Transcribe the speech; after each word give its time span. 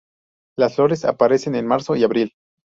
Las 0.57 0.77
flores 0.77 1.05
aparecen 1.05 1.53
en 1.53 1.67
marzo 1.67 1.95
y 1.95 2.03
abril. 2.03 2.33